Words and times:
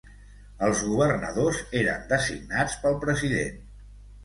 Els 0.67 0.79
governadors 0.93 1.59
eren 1.83 2.09
designats 2.15 2.81
pel 2.87 3.01
president. 3.07 3.63